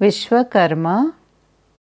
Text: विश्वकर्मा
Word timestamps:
विश्वकर्मा 0.00 0.96